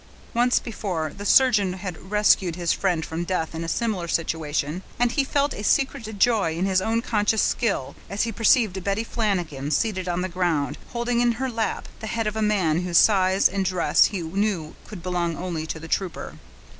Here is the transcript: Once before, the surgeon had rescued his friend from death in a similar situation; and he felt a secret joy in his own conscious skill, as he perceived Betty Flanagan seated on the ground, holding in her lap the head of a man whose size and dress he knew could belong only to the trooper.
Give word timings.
Once 0.33 0.57
before, 0.59 1.13
the 1.15 1.27
surgeon 1.27 1.73
had 1.73 2.09
rescued 2.09 2.55
his 2.55 2.73
friend 2.73 3.05
from 3.05 3.23
death 3.23 3.53
in 3.53 3.63
a 3.63 3.67
similar 3.69 4.07
situation; 4.07 4.81
and 4.97 5.11
he 5.11 5.23
felt 5.23 5.53
a 5.53 5.63
secret 5.63 6.17
joy 6.17 6.55
in 6.55 6.65
his 6.65 6.81
own 6.81 7.03
conscious 7.03 7.43
skill, 7.43 7.95
as 8.09 8.23
he 8.23 8.31
perceived 8.31 8.83
Betty 8.83 9.03
Flanagan 9.03 9.69
seated 9.69 10.09
on 10.09 10.21
the 10.21 10.27
ground, 10.27 10.79
holding 10.89 11.21
in 11.21 11.33
her 11.33 11.51
lap 11.51 11.87
the 11.99 12.07
head 12.07 12.25
of 12.25 12.35
a 12.35 12.41
man 12.41 12.81
whose 12.81 12.97
size 12.97 13.47
and 13.47 13.63
dress 13.63 14.05
he 14.05 14.23
knew 14.23 14.73
could 14.87 15.03
belong 15.03 15.37
only 15.37 15.67
to 15.67 15.79
the 15.79 15.87
trooper. 15.87 16.33